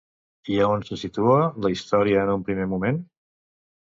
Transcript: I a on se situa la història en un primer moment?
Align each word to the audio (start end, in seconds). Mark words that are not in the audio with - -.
I 0.51 0.55
a 0.61 0.69
on 0.75 0.85
se 0.87 0.95
situa 1.01 1.35
la 1.65 1.71
història 1.73 2.23
en 2.25 2.31
un 2.37 2.47
primer 2.47 2.65
moment? 2.73 2.99